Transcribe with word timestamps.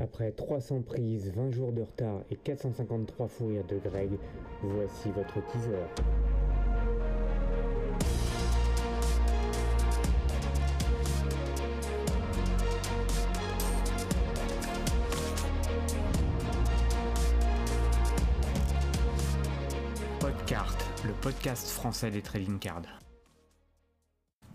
Après 0.00 0.30
300 0.30 0.82
prises, 0.82 1.32
20 1.34 1.50
jours 1.50 1.72
de 1.72 1.82
retard 1.82 2.20
et 2.30 2.36
453 2.36 3.26
fous 3.26 3.50
de 3.68 3.78
Greg, 3.78 4.10
voici 4.62 5.10
votre 5.10 5.44
teaser. 5.48 5.72
Podcart, 20.20 20.76
le 21.04 21.12
podcast 21.20 21.70
français 21.70 22.12
des 22.12 22.22
trading 22.22 22.60
cards. 22.60 23.07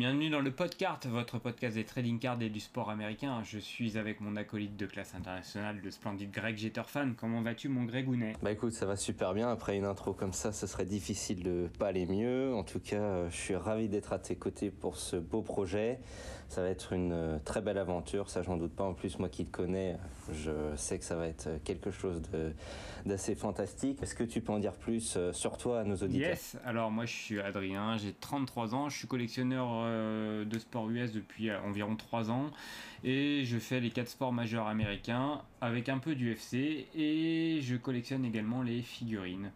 Bienvenue 0.00 0.30
dans 0.30 0.40
le 0.40 0.50
Podcast, 0.50 1.06
votre 1.06 1.38
podcast 1.38 1.74
des 1.74 1.84
trading 1.84 2.18
cards 2.18 2.40
et 2.40 2.48
du 2.48 2.58
sport 2.58 2.88
américain. 2.88 3.42
Je 3.44 3.58
suis 3.58 3.98
avec 3.98 4.22
mon 4.22 4.34
acolyte 4.36 4.74
de 4.74 4.86
classe 4.86 5.14
internationale, 5.14 5.78
le 5.84 5.90
splendide 5.90 6.30
Greg 6.30 6.56
Jetterfan. 6.56 7.10
Comment 7.18 7.42
vas-tu, 7.42 7.68
mon 7.68 7.84
Gregounet 7.84 8.32
Bah 8.42 8.50
écoute, 8.50 8.72
ça 8.72 8.86
va 8.86 8.96
super 8.96 9.34
bien. 9.34 9.50
Après 9.50 9.76
une 9.76 9.84
intro 9.84 10.14
comme 10.14 10.32
ça, 10.32 10.52
ce 10.52 10.66
serait 10.66 10.86
difficile 10.86 11.42
de 11.42 11.68
pas 11.78 11.88
aller 11.88 12.06
mieux. 12.06 12.54
En 12.54 12.64
tout 12.64 12.80
cas, 12.80 12.96
euh, 12.96 13.28
je 13.28 13.36
suis 13.36 13.56
ravi 13.56 13.90
d'être 13.90 14.14
à 14.14 14.18
tes 14.18 14.36
côtés 14.36 14.70
pour 14.70 14.96
ce 14.96 15.16
beau 15.16 15.42
projet. 15.42 16.00
Ça 16.48 16.62
va 16.62 16.68
être 16.70 16.94
une 16.94 17.12
euh, 17.12 17.38
très 17.44 17.60
belle 17.60 17.78
aventure, 17.78 18.28
ça 18.30 18.42
j'en 18.42 18.56
doute 18.56 18.74
pas. 18.74 18.84
En 18.84 18.94
plus, 18.94 19.18
moi 19.18 19.28
qui 19.28 19.44
te 19.44 19.50
connais, 19.50 19.98
je 20.32 20.50
sais 20.76 20.98
que 20.98 21.04
ça 21.04 21.14
va 21.14 21.26
être 21.28 21.48
quelque 21.62 21.90
chose 21.90 22.22
de- 22.32 22.54
d'assez 23.04 23.34
fantastique. 23.34 24.02
Est-ce 24.02 24.14
que 24.14 24.24
tu 24.24 24.40
peux 24.40 24.52
en 24.52 24.58
dire 24.58 24.72
plus 24.72 25.14
euh, 25.18 25.32
sur 25.34 25.58
toi 25.58 25.80
à 25.80 25.84
nos 25.84 25.94
auditeurs? 25.96 26.30
Yes, 26.30 26.56
alors 26.64 26.90
moi 26.90 27.04
je 27.04 27.12
suis 27.12 27.38
Adrien, 27.40 27.98
j'ai 27.98 28.14
33 28.14 28.74
ans, 28.74 28.88
je 28.88 28.96
suis 28.98 29.06
collectionneur 29.06 29.68
euh, 29.90 30.44
de 30.44 30.58
sport 30.58 30.88
US 30.90 31.12
depuis 31.12 31.50
euh, 31.50 31.60
environ 31.62 31.96
3 31.96 32.30
ans 32.30 32.50
et 33.04 33.42
je 33.44 33.58
fais 33.58 33.80
les 33.80 33.90
4 33.90 34.08
sports 34.08 34.32
majeurs 34.32 34.66
américains 34.68 35.42
avec 35.60 35.88
un 35.88 35.98
peu 35.98 36.14
d'UFC 36.14 36.86
et 36.94 37.58
je 37.60 37.76
collectionne 37.76 38.24
également 38.24 38.62
les 38.62 38.82
figurines. 38.82 39.50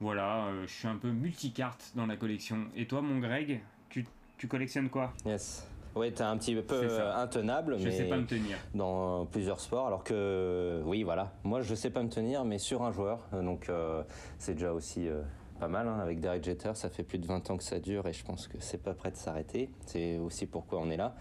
Voilà, 0.00 0.46
euh, 0.46 0.64
je 0.66 0.72
suis 0.72 0.88
un 0.88 0.96
peu 0.96 1.10
multicarte 1.10 1.92
dans 1.94 2.06
la 2.06 2.16
collection. 2.16 2.66
Et 2.76 2.86
toi 2.86 3.00
mon 3.02 3.18
Greg, 3.20 3.60
tu, 3.88 4.04
tu 4.38 4.48
collectionnes 4.48 4.88
quoi? 4.88 5.12
Yes. 5.24 5.68
Oui, 5.96 6.10
t'es 6.12 6.22
un 6.24 6.36
petit 6.36 6.56
peu 6.56 7.00
intenable, 7.14 7.78
Je 7.78 7.84
mais 7.84 7.90
sais 7.92 8.08
pas 8.08 8.16
me 8.16 8.26
tenir. 8.26 8.56
dans 8.74 9.26
plusieurs 9.26 9.60
sports. 9.60 9.86
Alors 9.86 10.02
que, 10.02 10.82
oui, 10.84 11.04
voilà. 11.04 11.32
Moi, 11.44 11.60
je 11.62 11.72
sais 11.76 11.90
pas 11.90 12.02
me 12.02 12.08
tenir, 12.08 12.44
mais 12.44 12.58
sur 12.58 12.82
un 12.82 12.90
joueur. 12.90 13.20
Donc, 13.32 13.68
euh, 13.68 14.02
c'est 14.38 14.54
déjà 14.54 14.72
aussi 14.72 15.06
euh, 15.06 15.22
pas 15.64 15.68
mal. 15.68 15.88
hein. 15.88 15.98
Avec 16.00 16.20
Derek 16.20 16.44
Jeter, 16.44 16.72
ça 16.74 16.90
fait 16.90 17.02
plus 17.02 17.18
de 17.18 17.26
20 17.26 17.50
ans 17.50 17.56
que 17.56 17.62
ça 17.62 17.78
dure 17.80 18.06
et 18.06 18.12
je 18.12 18.24
pense 18.24 18.48
que 18.48 18.56
c'est 18.60 18.82
pas 18.82 18.92
prêt 18.94 19.10
de 19.10 19.16
s'arrêter. 19.16 19.70
C'est 19.86 20.18
aussi 20.18 20.46
pourquoi 20.46 20.80
on 20.80 20.90
est 20.90 20.96
là. 20.96 21.14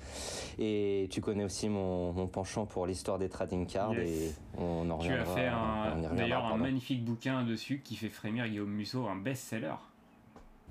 Et 0.59 1.07
tu 1.11 1.21
connais 1.21 1.43
aussi 1.43 1.69
mon, 1.69 2.11
mon 2.13 2.27
penchant 2.27 2.65
pour 2.65 2.85
l'histoire 2.85 3.19
des 3.19 3.29
trading 3.29 3.65
cards 3.65 3.93
Yes. 3.93 4.09
et 4.09 4.35
on 4.57 4.89
en 4.89 4.97
Tu 4.97 5.07
as 5.09 5.11
reviendra. 5.23 5.35
fait 5.35 5.47
un- 5.47 5.89
reviendra, 5.95 6.15
d'ailleurs 6.15 6.45
un 6.45 6.49
pardon. 6.49 6.63
magnifique 6.63 7.03
bouquin 7.05 7.43
dessus 7.43 7.81
qui 7.83 7.95
fait 7.95 8.09
frémir 8.09 8.47
Guillaume 8.47 8.71
Musso, 8.71 9.07
un 9.07 9.15
best-seller. 9.15 9.75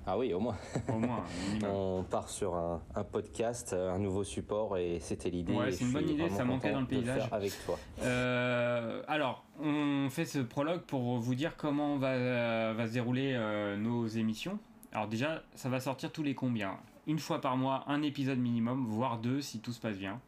Ah 0.05 0.17
oui, 0.17 0.33
au 0.33 0.39
moins. 0.39 0.57
Au 0.89 0.97
moins. 0.97 1.23
On 1.63 2.03
part 2.03 2.29
sur 2.29 2.55
un, 2.55 2.81
un 2.95 3.03
podcast, 3.03 3.73
un 3.73 3.99
nouveau 3.99 4.23
support 4.23 4.77
et 4.77 4.99
c'était 4.99 5.29
l'idée. 5.29 5.53
Ouais, 5.53 5.71
c'est 5.71 5.85
une 5.85 5.91
bonne 5.93 6.09
idée, 6.09 6.29
ça 6.29 6.43
manquait 6.43 6.71
dans 6.71 6.81
le 6.81 6.87
paysage. 6.87 7.21
faire 7.23 7.33
avec 7.33 7.53
toi. 7.65 7.79
Euh, 8.01 9.01
alors, 9.07 9.45
on 9.61 10.09
fait 10.09 10.25
ce 10.25 10.39
prologue 10.39 10.81
pour 10.81 11.19
vous 11.19 11.35
dire 11.35 11.55
comment 11.55 11.97
va, 11.97 12.73
va 12.73 12.87
se 12.87 12.93
dérouler 12.93 13.33
euh, 13.35 13.77
nos 13.77 14.07
émissions. 14.07 14.59
Alors 14.91 15.07
déjà, 15.07 15.41
ça 15.55 15.69
va 15.69 15.79
sortir 15.79 16.11
tous 16.11 16.23
les 16.23 16.35
combien? 16.35 16.77
Une 17.07 17.19
fois 17.19 17.41
par 17.41 17.57
mois, 17.57 17.83
un 17.87 18.01
épisode 18.01 18.39
minimum, 18.39 18.85
voire 18.87 19.17
deux 19.17 19.41
si 19.41 19.59
tout 19.59 19.71
se 19.71 19.79
passe 19.79 19.97
bien. 19.97 20.19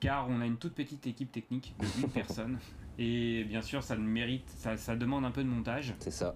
Car 0.00 0.28
on 0.30 0.40
a 0.40 0.46
une 0.46 0.56
toute 0.56 0.74
petite 0.74 1.06
équipe 1.06 1.32
technique 1.32 1.74
de 1.80 2.02
une 2.02 2.08
personne. 2.12 2.58
Et 2.98 3.44
bien 3.44 3.62
sûr, 3.62 3.82
ça 3.82 3.96
mérite, 3.96 4.48
ça, 4.56 4.76
ça 4.76 4.96
demande 4.96 5.24
un 5.24 5.30
peu 5.30 5.42
de 5.42 5.48
montage. 5.48 5.94
C'est 5.98 6.10
ça. 6.10 6.34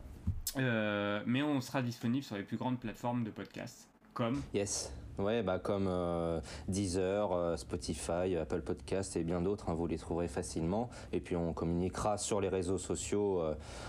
Euh, 0.56 1.20
mais 1.26 1.42
on 1.42 1.60
sera 1.60 1.82
disponible 1.82 2.24
sur 2.24 2.36
les 2.36 2.42
plus 2.42 2.56
grandes 2.56 2.78
plateformes 2.78 3.24
de 3.24 3.30
podcast. 3.30 3.88
Comme 4.14 4.42
Yes. 4.52 4.92
Ouais, 5.18 5.42
bah 5.42 5.58
comme 5.58 5.88
euh, 5.88 6.40
Deezer, 6.68 7.32
euh, 7.32 7.56
Spotify, 7.58 8.34
Apple 8.40 8.62
Podcast 8.62 9.14
et 9.14 9.24
bien 9.24 9.42
d'autres, 9.42 9.68
hein, 9.68 9.74
vous 9.74 9.86
les 9.86 9.98
trouverez 9.98 10.26
facilement. 10.26 10.88
Et 11.12 11.20
puis 11.20 11.36
on 11.36 11.52
communiquera 11.52 12.16
sur 12.16 12.40
les 12.40 12.48
réseaux 12.48 12.78
sociaux 12.78 13.42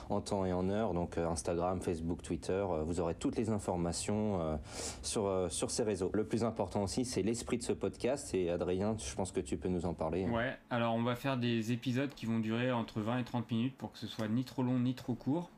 en 0.10 0.20
temps 0.20 0.46
et 0.46 0.52
en 0.52 0.70
heure, 0.70 0.94
donc 0.94 1.18
Instagram, 1.18 1.80
Facebook, 1.82 2.22
Twitter. 2.22 2.66
vous 2.86 3.00
aurez 3.00 3.16
toutes 3.16 3.38
les 3.38 3.50
informations 3.50 4.60
sur, 5.02 5.48
sur 5.50 5.72
ces 5.72 5.84
réseaux. 5.84 6.12
Le 6.14 6.26
plus 6.26 6.44
important 6.44 6.84
aussi, 6.84 7.06
c'est 7.06 7.22
l'esprit 7.22 7.58
de 7.58 7.64
ce 7.64 7.74
podcast. 7.74 8.34
Et 8.34 8.50
Adrien, 8.50 8.98
je 8.98 9.16
pense 9.16 9.32
que 9.32 9.40
tu 9.40 9.56
peux 9.56 9.70
nous 9.70 9.86
en 9.86 9.94
parler. 9.94 10.26
Ouais, 10.26 10.58
alors 10.70 10.94
on 10.94 11.04
va 11.04 11.16
faire 11.16 11.38
des 11.38 11.72
épisodes 11.72 12.14
qui 12.14 12.26
vont 12.26 12.40
durer 12.40 12.74
entre 12.74 13.00
20 13.00 13.20
et 13.20 13.24
30 13.24 13.50
minutes 13.50 13.78
pour 13.78 13.94
que 13.94 13.98
ce 13.98 14.08
soit 14.08 14.28
ni 14.28 14.44
trop 14.44 14.62
long 14.62 14.78
ni 14.78 14.94
trop 14.94 15.16
court. 15.16 15.50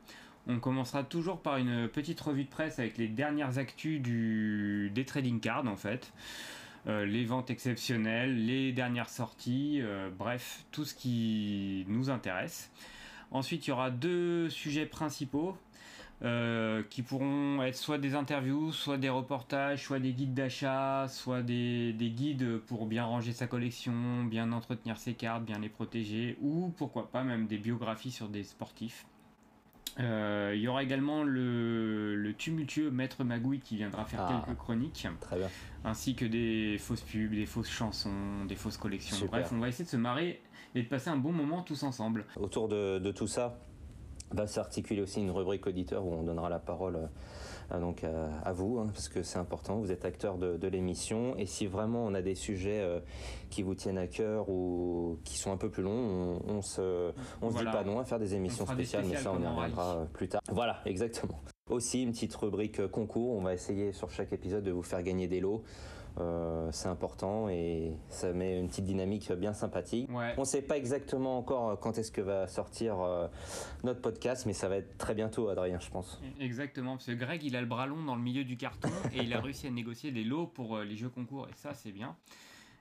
On 0.48 0.60
commencera 0.60 1.04
toujours 1.04 1.42
par 1.42 1.58
une 1.58 1.88
petite 1.88 2.22
revue 2.22 2.44
de 2.44 2.50
presse 2.50 2.78
avec 2.78 2.98
les 2.98 3.08
dernières 3.08 3.58
actus 3.58 4.02
des 4.02 5.06
trading 5.06 5.40
cards 5.40 5.68
en 5.68 5.76
fait. 5.76 6.12
Euh, 6.88 7.06
les 7.06 7.26
ventes 7.26 7.50
exceptionnelles, 7.50 8.46
les 8.46 8.72
dernières 8.72 9.10
sorties, 9.10 9.80
euh, 9.82 10.12
bref, 10.16 10.66
tout 10.72 10.86
ce 10.86 10.94
qui 10.94 11.84
nous 11.88 12.12
intéresse. 12.12 12.72
Ensuite, 13.32 13.66
il 13.66 13.72
y 13.72 13.74
aura 13.74 13.90
deux 13.90 14.50
sujets 14.52 14.86
principaux 14.86 15.58
euh, 16.22 16.84
qui 16.92 17.02
pourront 17.02 17.64
être 17.64 17.76
soit 17.76 17.98
des 17.98 18.14
interviews, 18.14 18.72
soit 18.72 19.00
des 19.00 19.10
reportages, 19.10 19.84
soit 19.84 19.98
des 19.98 20.14
guides 20.14 20.36
d'achat, 20.36 21.08
soit 21.10 21.42
des 21.42 21.96
guides 22.16 22.60
pour 22.68 22.86
bien 22.86 23.04
ranger 23.04 23.34
sa 23.34 23.48
collection, 23.48 24.24
bien 24.24 24.52
entretenir 24.52 24.98
ses 24.98 25.16
cartes, 25.16 25.44
bien 25.44 25.58
les 25.58 25.70
protéger, 25.70 26.38
ou 26.40 26.72
pourquoi 26.78 27.10
pas 27.10 27.24
même 27.24 27.48
des 27.48 27.58
biographies 27.58 28.12
sur 28.12 28.30
des 28.30 28.44
sportifs. 28.44 29.08
Euh, 30.00 30.52
il 30.56 30.62
y 30.62 30.68
aura 30.68 30.84
également 30.84 31.24
le, 31.24 32.16
le 32.16 32.34
tumultueux 32.34 32.92
Maître 32.92 33.24
Magouille 33.24 33.60
qui 33.62 33.78
viendra 33.78 34.04
faire 34.06 34.22
Ah. 34.28 34.44
quelques 34.46 34.58
chroniques, 34.58 35.08
Très 35.22 35.38
bien. 35.38 35.48
ainsi 35.86 36.16
que 36.16 36.26
des 36.26 36.78
fausses 36.80 37.02
pubs, 37.02 37.32
des 37.32 37.46
fausses 37.46 37.70
chansons, 37.70 38.44
des 38.46 38.56
fausses 38.56 38.76
collections. 38.78 39.16
Super. 39.16 39.40
Bref, 39.40 39.52
on 39.54 39.60
va 39.60 39.70
essayer 39.70 39.86
de 39.86 39.90
se 39.90 39.96
marrer 39.98 40.42
et 40.76 40.84
de 40.84 40.88
passer 40.90 41.10
un 41.10 41.16
bon 41.18 41.32
moment 41.32 41.62
tous 41.62 41.84
ensemble. 41.84 42.26
Autour 42.36 42.68
de, 42.68 43.00
de 43.00 43.12
tout 43.12 43.28
ça, 43.28 43.58
va 44.32 44.48
s'articuler 44.48 45.02
aussi 45.02 45.22
une 45.22 45.32
rubrique 45.32 45.66
auditeur 45.68 46.06
où 46.06 46.12
on 46.14 46.24
donnera 46.24 46.50
la 46.50 46.60
parole 46.60 46.96
euh, 46.98 47.08
donc 47.80 48.04
à, 48.04 48.28
à 48.44 48.54
vous, 48.54 48.80
hein, 48.80 48.88
parce 48.94 49.10
que 49.10 49.24
c'est 49.24 49.40
important, 49.40 49.78
vous 49.80 49.92
êtes 49.92 50.06
acteur 50.06 50.38
de, 50.38 50.58
de 50.58 50.68
l'émission, 50.68 51.36
et 51.38 51.46
si 51.46 51.68
vraiment 51.68 52.06
on 52.06 52.14
a 52.14 52.22
des 52.22 52.36
sujets 52.36 52.82
euh, 52.82 53.00
qui 53.50 53.64
vous 53.64 53.76
tiennent 53.76 53.98
à 53.98 54.08
cœur 54.08 54.50
ou 54.50 55.20
qui 55.24 55.38
sont 55.38 55.52
un 55.52 55.58
peu 55.58 55.70
plus 55.70 55.84
longs, 55.84 56.40
on, 56.48 56.58
on 56.58 56.62
se, 56.62 57.12
on 57.42 57.52
se 57.52 57.58
dit 57.58 57.66
pas 57.66 57.84
non 57.84 58.00
à 58.00 58.06
faire 58.06 58.20
des 58.20 58.36
émissions 58.36 58.66
des 58.66 58.74
spéciales, 58.74 59.06
mais 59.06 59.16
ça 59.16 59.22
spéciales 59.22 59.38
on 59.40 59.44
y 59.44 59.48
reviendra 59.48 59.96
euh, 59.98 60.06
plus 60.06 60.28
tard. 60.28 60.42
Voilà, 60.52 60.80
exactement. 60.86 61.40
Aussi 61.70 62.04
une 62.04 62.12
petite 62.12 62.36
rubrique 62.36 62.80
euh, 62.80 62.88
concours, 62.88 63.36
on 63.36 63.42
va 63.42 63.54
essayer 63.54 63.92
sur 63.92 64.12
chaque 64.12 64.32
épisode 64.32 64.64
de 64.64 64.72
vous 64.72 64.84
faire 64.84 65.02
gagner 65.02 65.28
des 65.28 65.40
lots. 65.40 65.64
Euh, 66.20 66.70
c'est 66.72 66.88
important 66.88 67.50
et 67.50 67.98
ça 68.10 68.32
met 68.32 68.58
une 68.58 68.68
petite 68.68 68.86
dynamique 68.86 69.32
bien 69.34 69.54
sympathique. 69.54 70.10
Ouais. 70.12 70.34
On 70.38 70.42
ne 70.42 70.46
sait 70.46 70.62
pas 70.62 70.78
exactement 70.78 71.38
encore 71.38 71.80
quand 71.80 71.98
est-ce 71.98 72.12
que 72.12 72.22
va 72.22 72.48
sortir 72.48 73.02
euh, 73.02 73.28
notre 73.84 74.02
podcast, 74.02 74.46
mais 74.46 74.54
ça 74.54 74.70
va 74.70 74.78
être 74.78 74.98
très 74.98 75.14
bientôt, 75.14 75.50
Adrien, 75.50 75.80
je 75.80 75.90
pense. 75.90 76.22
Exactement, 76.40 76.94
parce 76.94 77.08
que 77.08 77.12
Greg 77.12 77.44
il 77.44 77.56
a 77.56 77.62
le 77.62 77.68
bras 77.68 77.88
long 77.88 78.04
dans 78.04 78.16
le 78.16 78.22
milieu 78.22 78.44
du 78.44 78.58
carton 78.58 78.90
et 79.14 79.24
il 79.24 79.34
a 79.34 79.40
réussi 79.42 79.68
à 79.68 79.72
négocier 79.72 80.12
des 80.12 80.24
lots 80.24 80.48
pour 80.48 80.78
euh, 80.78 80.84
les 80.86 80.96
jeux 80.96 81.10
concours 81.10 81.48
et 81.50 81.54
ça 81.56 81.74
c'est 81.74 81.92
bien. 81.92 82.16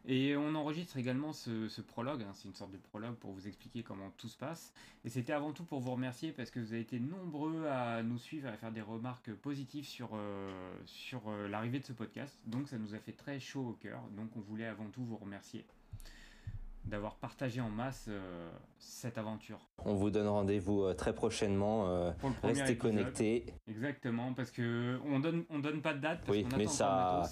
Et 0.07 0.37
on 0.37 0.55
enregistre 0.55 0.99
également 0.99 1.33
ce, 1.33 1.67
ce 1.69 1.81
prologue, 1.81 2.23
hein, 2.23 2.33
c'est 2.35 2.47
une 2.47 2.55
sorte 2.55 2.73
de 2.73 2.77
prologue 2.77 3.15
pour 3.15 3.33
vous 3.33 3.47
expliquer 3.49 3.83
comment 3.83 4.11
tout 4.19 4.29
se 4.29 4.37
passe. 4.37 4.75
Et 5.05 5.09
c'était 5.09 5.33
avant 5.33 5.53
tout 5.53 5.65
pour 5.65 5.81
vous 5.81 5.93
remercier 5.93 6.31
parce 6.33 6.51
que 6.51 6.61
vous 6.61 6.73
avez 6.75 6.83
été 6.83 7.01
nombreux 7.01 7.67
à 7.69 8.03
nous 8.03 8.19
suivre 8.19 8.49
et 8.49 8.51
à 8.51 8.57
faire 8.59 8.71
des 8.71 8.83
remarques 8.83 9.33
positives 9.33 9.87
sur, 9.87 10.11
euh, 10.13 10.75
sur 10.85 11.23
euh, 11.29 11.49
l'arrivée 11.49 11.79
de 11.79 11.85
ce 11.87 11.95
podcast. 11.95 12.39
Donc 12.47 12.69
ça 12.69 12.77
nous 12.77 12.95
a 12.95 12.99
fait 12.99 13.13
très 13.13 13.41
chaud 13.41 13.69
au 13.69 13.73
cœur. 13.73 14.01
Donc 14.15 14.29
on 14.37 14.41
voulait 14.41 14.67
avant 14.67 14.91
tout 14.91 15.03
vous 15.03 15.17
remercier 15.17 15.65
d'avoir 16.85 17.15
partagé 17.17 17.63
en 17.63 17.71
masse 17.71 18.05
euh, 18.11 18.51
cette 18.79 19.17
aventure. 19.17 19.59
On 19.87 19.95
vous 19.95 20.11
donne 20.11 20.29
rendez-vous 20.29 20.83
euh, 20.83 20.93
très 20.93 21.15
prochainement. 21.15 21.89
euh, 21.89 22.13
Pour 22.21 22.29
le 22.29 22.35
premier 22.35 22.53
restez 22.61 22.73
épisode. 22.73 22.93
connectés. 22.93 23.47
Exactement, 23.67 24.35
parce 24.35 24.51
que 24.51 24.99
on 25.07 25.19
donne, 25.19 25.45
on 25.49 25.61
donne 25.61 25.81
pas 25.81 25.95
de 25.95 26.01
date 26.01 26.21
parce 26.27 26.37
Oui, 26.37 26.47
mais 26.59 26.65
attend 26.65 26.73
ça-. 26.73 27.23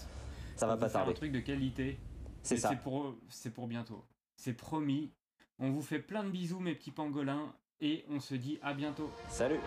Ça 0.56 0.66
va 0.66 0.78
pas 0.78 0.88
tarder. 0.88 1.10
un 1.10 1.14
truc 1.14 1.32
de 1.32 1.40
qualité. 1.40 1.98
C'est 2.42 2.56
ça. 2.56 2.70
C'est 2.70 2.76
pour, 2.76 3.16
c'est 3.28 3.50
pour 3.50 3.66
bientôt. 3.66 4.04
C'est 4.36 4.54
promis. 4.54 5.12
On 5.58 5.70
vous 5.70 5.82
fait 5.82 6.00
plein 6.00 6.24
de 6.24 6.30
bisous, 6.30 6.60
mes 6.60 6.74
petits 6.74 6.90
pangolins, 6.90 7.54
et 7.80 8.04
on 8.08 8.20
se 8.20 8.34
dit 8.34 8.58
à 8.62 8.74
bientôt. 8.74 9.10
Salut 9.28 9.60